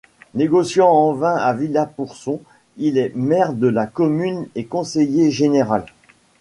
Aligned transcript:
Négociant 0.33 0.89
en 0.89 1.13
vins 1.13 1.35
à 1.35 1.53
Villapourçon, 1.53 2.41
il 2.77 2.97
est 2.97 3.11
maire 3.15 3.53
de 3.53 3.67
la 3.67 3.85
commune 3.85 4.47
et 4.55 4.65
conseiller 4.65 5.29
général. 5.29 5.85